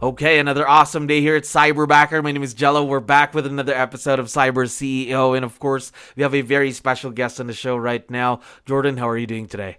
[0.00, 2.22] Okay, another awesome day here at Cyberbacker.
[2.22, 2.84] My name is Jello.
[2.84, 5.34] We're back with another episode of Cyber CEO.
[5.34, 8.38] And of course, we have a very special guest on the show right now.
[8.64, 9.78] Jordan, how are you doing today?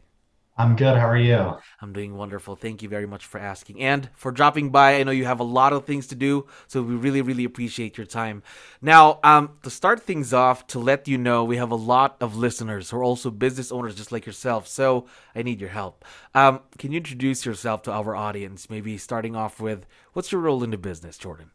[0.60, 0.98] I'm good.
[0.98, 1.54] How are you?
[1.80, 2.58] I'm doing wonderful.
[2.58, 4.96] Thank you very much for asking and for dropping by.
[5.00, 7.98] I know you have a lot of things to do, so we really, really appreciate
[7.98, 8.44] your time.
[8.82, 12.36] Now, um, to start things off, to let you know, we have a lot of
[12.36, 16.04] listeners who are also business owners just like yourself, so I need your help.
[16.36, 18.70] Um, can you introduce yourself to our audience?
[18.70, 21.52] Maybe starting off with what's your role in the business, Jordan?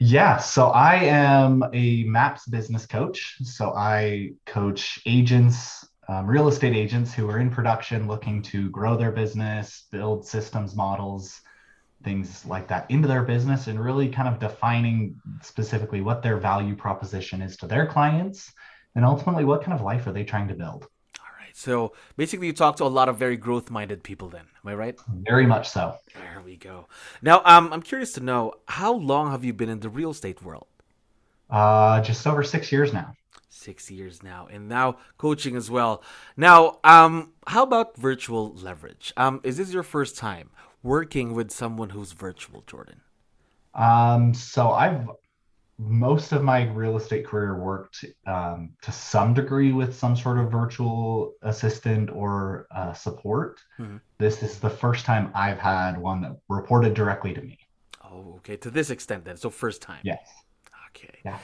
[0.00, 3.36] Yeah, so I am a MAPS business coach.
[3.42, 8.96] So I coach agents, um, real estate agents who are in production looking to grow
[8.96, 11.40] their business, build systems models,
[12.02, 16.74] things like that into their business, and really kind of defining specifically what their value
[16.74, 18.52] proposition is to their clients
[18.96, 20.88] and ultimately what kind of life are they trying to build.
[21.20, 21.54] All right.
[21.54, 24.46] So basically, you talk to a lot of very growth minded people, then.
[24.64, 24.98] Am I right?
[25.08, 25.94] Very much so.
[26.14, 26.88] There we go.
[27.22, 30.42] Now, um, I'm curious to know how long have you been in the real estate
[30.42, 30.66] world?
[31.48, 33.14] Uh, just over six years now
[33.50, 36.02] six years now and now coaching as well
[36.36, 40.50] now um how about virtual leverage um is this your first time
[40.82, 43.00] working with someone who's virtual jordan
[43.74, 45.06] um so i've
[45.80, 50.50] most of my real estate career worked um, to some degree with some sort of
[50.50, 53.60] virtual assistant or uh, support.
[53.78, 53.96] Mm-hmm.
[54.18, 57.58] This is the first time I've had one that reported directly to me.
[58.04, 58.56] Oh, okay.
[58.58, 59.38] To this extent, then.
[59.38, 60.00] So, first time.
[60.02, 60.28] Yes.
[60.90, 61.18] Okay.
[61.24, 61.38] Yeah.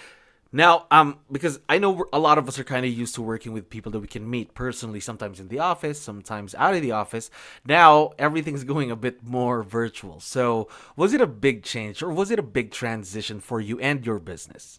[0.52, 3.52] Now, um, because I know a lot of us are kind of used to working
[3.52, 6.92] with people that we can meet personally, sometimes in the office, sometimes out of the
[6.92, 7.30] office.
[7.66, 10.20] Now everything's going a bit more virtual.
[10.20, 14.06] So, was it a big change, or was it a big transition for you and
[14.06, 14.78] your business?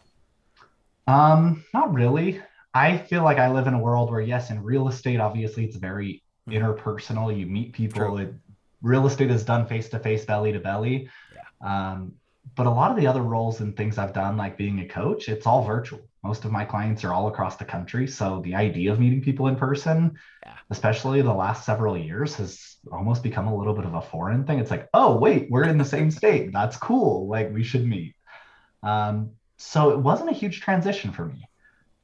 [1.07, 2.41] Um, not really.
[2.73, 5.77] I feel like I live in a world where, yes, in real estate, obviously, it's
[5.77, 6.63] very mm-hmm.
[6.63, 7.37] interpersonal.
[7.37, 8.17] You meet people.
[8.17, 8.33] It,
[8.81, 11.09] real estate is done face to face, belly to belly.
[11.33, 11.91] Yeah.
[11.91, 12.13] Um,
[12.55, 15.29] but a lot of the other roles and things I've done, like being a coach,
[15.29, 16.01] it's all virtual.
[16.23, 18.07] Most of my clients are all across the country.
[18.07, 20.53] So the idea of meeting people in person, yeah.
[20.69, 24.59] especially the last several years, has almost become a little bit of a foreign thing.
[24.59, 26.51] It's like, oh, wait, we're in the same state.
[26.51, 27.27] That's cool.
[27.27, 28.15] Like we should meet.
[28.83, 31.47] Um, so it wasn't a huge transition for me.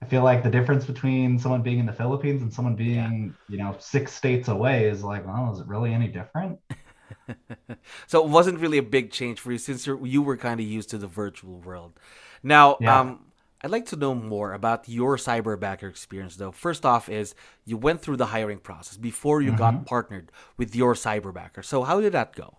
[0.01, 3.55] I feel like the difference between someone being in the Philippines and someone being, yeah.
[3.55, 6.59] you know, six states away is like, well, is it really any different?
[8.07, 10.89] so it wasn't really a big change for you since you were kind of used
[10.89, 11.93] to the virtual world.
[12.41, 12.99] Now, yeah.
[12.99, 13.25] um,
[13.63, 16.51] I'd like to know more about your cyberbacker experience, though.
[16.51, 17.33] First off, is
[17.65, 19.57] you went through the hiring process before you mm-hmm.
[19.57, 21.63] got partnered with your cyberbacker.
[21.63, 22.57] So how did that go?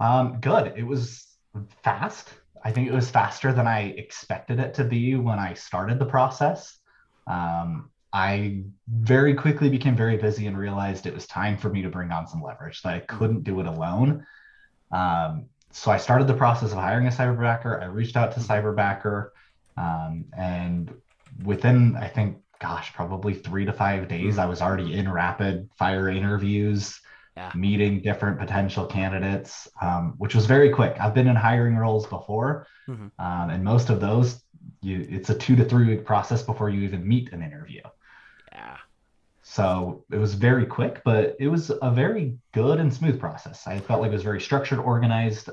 [0.00, 0.72] Um, good.
[0.76, 1.26] It was
[1.84, 2.30] fast.
[2.64, 6.06] I think it was faster than I expected it to be when I started the
[6.06, 6.78] process.
[7.28, 11.88] Um, I very quickly became very busy and realized it was time for me to
[11.88, 13.18] bring on some leverage, that I mm-hmm.
[13.18, 14.26] couldn't do it alone.
[14.92, 17.82] Um, so I started the process of hiring a cyberbacker.
[17.82, 19.30] I reached out to cyberbacker,
[19.76, 20.94] um, and
[21.44, 26.08] within, I think, gosh, probably three to five days, I was already in rapid fire
[26.08, 26.98] interviews,
[27.36, 27.52] yeah.
[27.54, 30.96] meeting different potential candidates, um, which was very quick.
[30.98, 33.08] I've been in hiring roles before, mm-hmm.
[33.18, 34.42] Um, and most of those,
[34.80, 37.82] you, it's a two to three week process before you even meet an interview.
[38.52, 38.76] Yeah.
[39.42, 43.66] So it was very quick, but it was a very good and smooth process.
[43.66, 45.50] I felt like it was very structured, organized.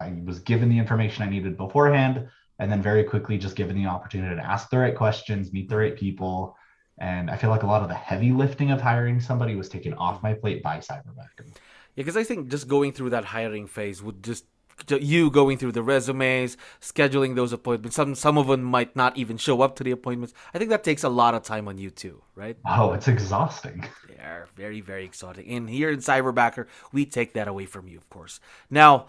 [0.00, 2.28] I was given the information I needed beforehand,
[2.58, 5.76] and then very quickly just given the opportunity to ask the right questions, meet the
[5.76, 6.56] right people.
[6.98, 9.94] And I feel like a lot of the heavy lifting of hiring somebody was taken
[9.94, 11.44] off my plate by Cyberbacker.
[11.46, 11.52] Yeah,
[11.96, 14.46] because I think just going through that hiring phase would just
[14.88, 17.96] you going through the resumes, scheduling those appointments.
[17.96, 20.34] Some some of them might not even show up to the appointments.
[20.52, 22.56] I think that takes a lot of time on you too, right?
[22.66, 23.84] Oh, it's exhausting.
[24.14, 25.46] Yeah, very very exhausting.
[25.50, 28.40] And here in Cyberbacker, we take that away from you, of course.
[28.70, 29.06] Now,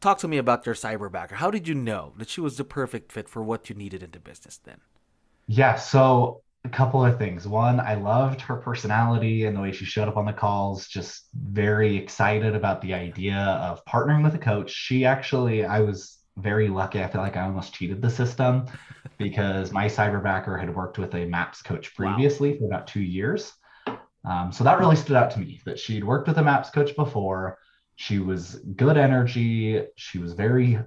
[0.00, 1.32] talk to me about your Cyberbacker.
[1.34, 4.10] How did you know that she was the perfect fit for what you needed in
[4.10, 4.80] the business then?
[5.46, 7.46] Yeah, so a couple of things.
[7.46, 11.28] One, I loved her personality and the way she showed up on the calls, just
[11.34, 14.70] very excited about the idea of partnering with a coach.
[14.70, 17.02] She actually, I was very lucky.
[17.02, 18.66] I feel like I almost cheated the system
[19.18, 22.58] because my cyberbacker had worked with a MAPS coach previously wow.
[22.58, 23.52] for about two years.
[24.24, 26.94] Um, so that really stood out to me that she'd worked with a MAPS coach
[26.94, 27.58] before.
[27.96, 29.84] She was good energy.
[29.96, 30.78] She was very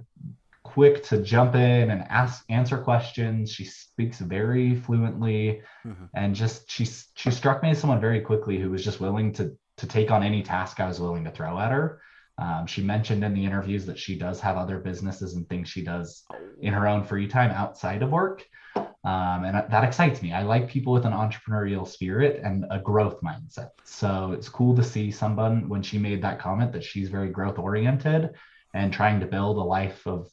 [0.76, 3.50] quick to jump in and ask answer questions.
[3.50, 6.04] She speaks very fluently, mm-hmm.
[6.14, 9.56] and just she she struck me as someone very quickly who was just willing to
[9.78, 12.02] to take on any task I was willing to throw at her.
[12.36, 15.82] Um, she mentioned in the interviews that she does have other businesses and things she
[15.82, 16.24] does
[16.60, 18.44] in her own free time outside of work.
[18.76, 20.34] Um, and that excites me.
[20.34, 23.70] I like people with an entrepreneurial spirit and a growth mindset.
[23.84, 27.58] So it's cool to see someone when she made that comment that she's very growth
[27.58, 28.34] oriented
[28.76, 30.30] and trying to build a life of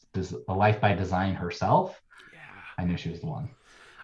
[0.47, 2.01] a life by design herself.
[2.33, 2.39] Yeah.
[2.77, 3.49] I knew she was the one.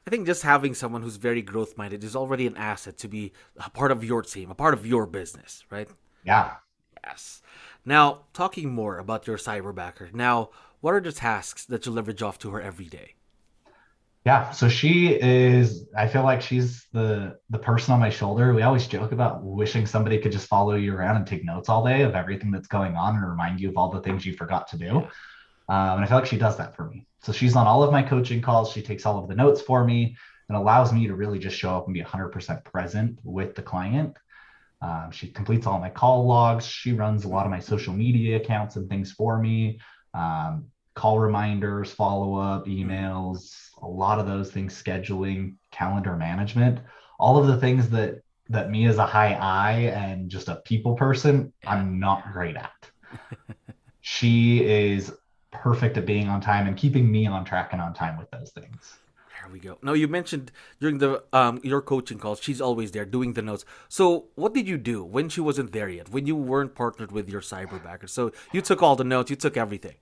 [0.08, 3.34] I think just having someone who's very growth minded is already an asset to be
[3.58, 5.90] a part of your team, a part of your business, right?
[6.24, 6.54] Yeah.
[7.04, 7.42] Yes.
[7.86, 10.14] Now, talking more about your cyberbacker.
[10.14, 10.50] Now,
[10.80, 13.16] what are the tasks that you leverage off to her every day?
[14.26, 15.88] Yeah, so she is.
[15.98, 18.54] I feel like she's the the person on my shoulder.
[18.54, 21.86] We always joke about wishing somebody could just follow you around and take notes all
[21.86, 24.68] day of everything that's going on and remind you of all the things you forgot
[24.70, 24.98] to do.
[25.70, 27.08] Um, and I feel like she does that for me.
[27.22, 28.72] So she's on all of my coaching calls.
[28.72, 30.18] She takes all of the notes for me
[30.50, 34.18] and allows me to really just show up and be 100% present with the client.
[34.82, 36.66] Um, she completes all my call logs.
[36.66, 39.80] She runs a lot of my social media accounts and things for me.
[40.14, 40.66] Um,
[41.00, 46.80] call reminders, follow up, emails, a lot of those things, scheduling, calendar management,
[47.18, 49.72] all of the things that that me as a high I
[50.04, 52.90] and just a people person, I'm not great at.
[54.02, 55.14] she is
[55.52, 58.52] perfect at being on time and keeping me on track and on time with those
[58.52, 58.98] things.
[59.40, 59.78] There we go.
[59.82, 63.64] Now you mentioned during the um your coaching calls, she's always there doing the notes.
[63.88, 66.10] So what did you do when she wasn't there yet?
[66.10, 68.10] When you weren't partnered with your cyberbacker?
[68.10, 69.96] So you took all the notes, you took everything.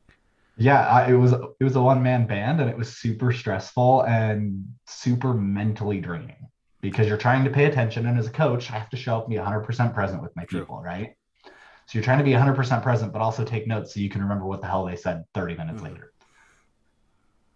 [0.57, 4.01] Yeah, I, it was it was a one man band and it was super stressful
[4.03, 6.49] and super mentally draining
[6.81, 9.25] because you're trying to pay attention and as a coach, I have to show up
[9.25, 11.15] and be 100% present with my people, right?
[11.45, 14.45] So you're trying to be 100% present but also take notes so you can remember
[14.45, 16.13] what the hell they said 30 minutes mm later.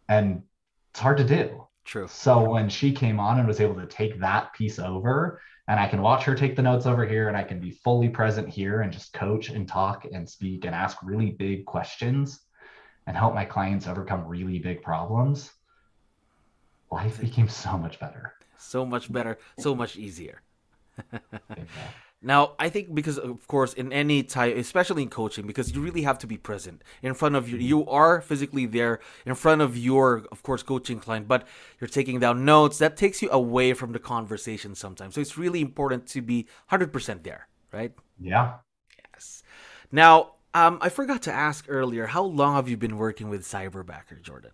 [0.08, 0.44] And
[0.92, 1.66] it's hard to do.
[1.86, 2.08] True.
[2.08, 5.88] So when she came on and was able to take that piece over and I
[5.88, 8.82] can watch her take the notes over here and I can be fully present here
[8.82, 12.42] and just coach and talk and speak and ask really big questions
[13.08, 15.52] and help my clients overcome really big problems,
[16.92, 18.34] life became so much better.
[18.58, 20.42] So much better, so much easier.
[22.24, 26.04] Now, I think because of course in any type, especially in coaching, because you really
[26.04, 27.58] have to be present in front of you.
[27.58, 31.48] You are physically there in front of your, of course, coaching client, but
[31.80, 32.78] you're taking down notes.
[32.78, 35.16] That takes you away from the conversation sometimes.
[35.16, 37.92] So it's really important to be 100% there, right?
[38.20, 38.58] Yeah.
[39.14, 39.42] Yes.
[39.92, 44.22] Now, um, I forgot to ask earlier, how long have you been working with Cyberbacker,
[44.22, 44.52] Jordan?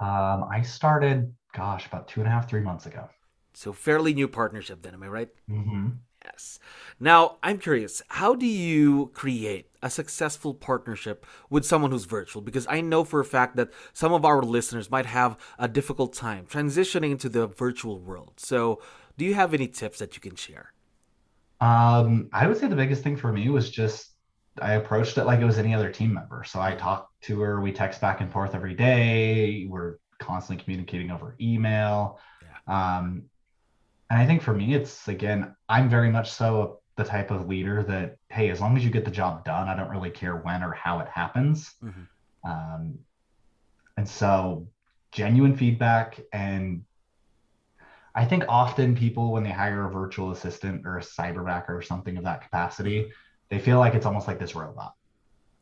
[0.00, 3.08] Um, I started, gosh, about two and a half, three months ago.
[3.54, 5.28] So fairly new partnership, then, am I right?
[5.48, 5.88] Mm-hmm.
[6.24, 6.58] Yes.
[6.98, 12.40] Now, I'm curious, how do you create a successful partnership with someone who's virtual?
[12.40, 16.14] Because I know for a fact that some of our listeners might have a difficult
[16.14, 18.34] time transitioning into the virtual world.
[18.38, 18.80] So,
[19.16, 20.72] do you have any tips that you can share?
[21.60, 24.13] Um, I would say the biggest thing for me was just
[24.60, 26.44] I approached it like it was any other team member.
[26.44, 29.66] So I talked to her, we text back and forth every day.
[29.68, 32.20] We're constantly communicating over email.
[32.42, 32.98] Yeah.
[32.98, 33.24] Um,
[34.10, 37.82] and I think for me, it's again, I'm very much so the type of leader
[37.82, 40.62] that, hey, as long as you get the job done, I don't really care when
[40.62, 41.74] or how it happens.
[41.82, 42.50] Mm-hmm.
[42.50, 42.98] Um,
[43.96, 44.68] and so
[45.10, 46.84] genuine feedback and
[48.14, 52.16] I think often people, when they hire a virtual assistant or a cyberbacker or something
[52.16, 53.10] of that capacity,
[53.50, 54.94] they feel like it's almost like this robot.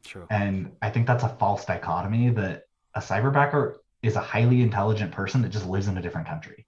[0.05, 0.27] True.
[0.31, 5.43] And I think that's a false dichotomy that a cyberbacker is a highly intelligent person
[5.43, 6.67] that just lives in a different country.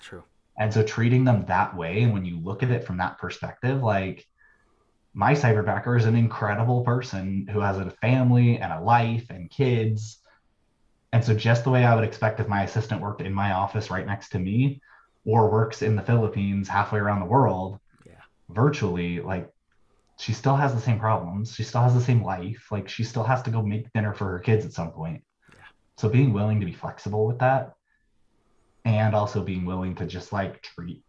[0.00, 0.24] True.
[0.58, 3.82] And so treating them that way, and when you look at it from that perspective,
[3.82, 4.26] like
[5.14, 10.18] my cyberbacker is an incredible person who has a family and a life and kids.
[11.12, 13.90] And so just the way I would expect if my assistant worked in my office
[13.90, 14.80] right next to me
[15.24, 18.12] or works in the Philippines halfway around the world yeah.
[18.48, 19.50] virtually, like
[20.20, 21.54] she still has the same problems.
[21.54, 22.66] She still has the same life.
[22.70, 25.22] Like she still has to go make dinner for her kids at some point.
[25.48, 25.64] Yeah.
[25.96, 27.72] So being willing to be flexible with that
[28.84, 31.02] and also being willing to just like treat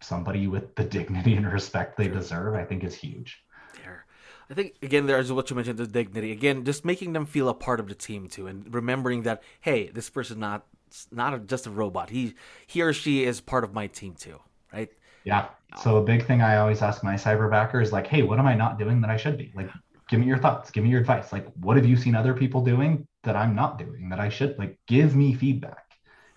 [0.00, 3.40] somebody with the dignity and respect they deserve, I think is huge.
[3.76, 4.04] There.
[4.50, 6.32] I think again there's what you mentioned the dignity.
[6.32, 9.90] Again, just making them feel a part of the team too and remembering that hey,
[9.90, 10.66] this person not
[11.12, 12.10] not just a robot.
[12.10, 12.34] He
[12.66, 14.40] he or she is part of my team too,
[14.72, 14.90] right?
[15.26, 15.48] Yeah.
[15.82, 18.54] So a big thing I always ask my cyberbacker is like, hey, what am I
[18.54, 19.52] not doing that I should be?
[19.54, 19.68] Like,
[20.08, 21.32] give me your thoughts, give me your advice.
[21.32, 24.56] Like, what have you seen other people doing that I'm not doing that I should?
[24.58, 25.84] Like, give me feedback.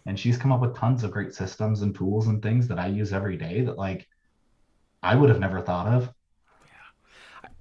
[0.06, 2.88] And she's come up with tons of great systems and tools and things that I
[2.88, 4.08] use every day that like
[5.04, 6.10] I would have never thought of.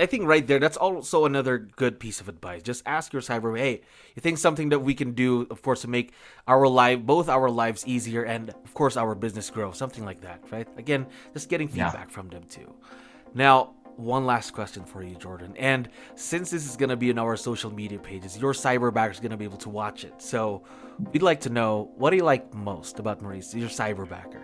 [0.00, 2.62] I think right there, that's also another good piece of advice.
[2.62, 3.80] Just ask your cyber, hey,
[4.14, 6.12] you think something that we can do, of course, to make
[6.46, 10.44] our life, both our lives easier and, of course, our business grow, something like that,
[10.52, 10.68] right?
[10.76, 12.14] Again, just getting feedback yeah.
[12.14, 12.72] from them too.
[13.34, 15.54] Now, one last question for you, Jordan.
[15.56, 19.18] And since this is going to be in our social media pages, your cyberbacker is
[19.18, 20.22] going to be able to watch it.
[20.22, 20.62] So
[21.12, 24.42] we'd like to know what do you like most about Maurice, your cyberbacker?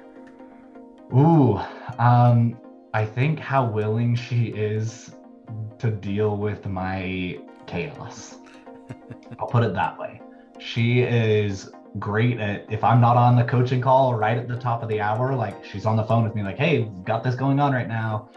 [1.14, 1.60] Ooh,
[2.00, 2.58] um,
[2.92, 5.14] I think how willing she is
[5.78, 8.36] to deal with my chaos.
[9.38, 10.20] I'll put it that way.
[10.58, 14.82] She is great at if I'm not on the coaching call right at the top
[14.82, 17.60] of the hour, like she's on the phone with me, like, hey, got this going
[17.60, 18.28] on right now.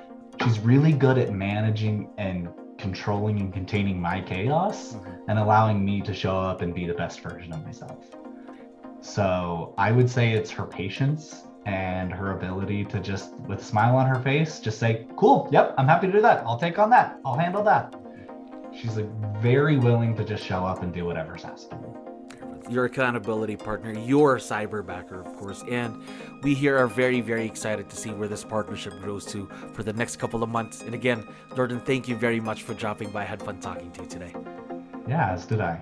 [0.43, 5.29] She's really good at managing and controlling and containing my chaos mm-hmm.
[5.29, 8.05] and allowing me to show up and be the best version of myself.
[9.01, 13.95] So I would say it's her patience and her ability to just with a smile
[13.97, 16.89] on her face just say cool yep i'm happy to do that i'll take on
[16.89, 17.93] that i'll handle that
[18.73, 19.09] she's like
[19.41, 21.93] very willing to just show up and do whatever's asked of her
[22.69, 25.63] your accountability partner, your cyberbacker, of course.
[25.69, 26.03] And
[26.43, 29.93] we here are very, very excited to see where this partnership grows to for the
[29.93, 30.81] next couple of months.
[30.81, 33.21] And again, Jordan, thank you very much for dropping by.
[33.21, 34.35] I had fun talking to you today.
[35.07, 35.81] Yeah, as did I.